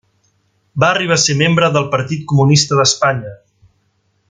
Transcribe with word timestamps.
Va 0.83 0.87
arribar 0.93 1.17
a 1.21 1.23
ser 1.23 1.35
membre 1.41 1.69
del 1.77 1.85
Partit 1.97 2.25
Comunista 2.33 2.81
d'Espanya. 2.81 3.37